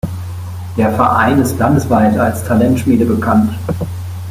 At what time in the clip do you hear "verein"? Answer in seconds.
0.95-1.39